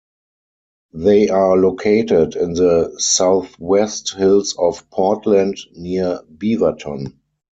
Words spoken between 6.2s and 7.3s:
Beaverton.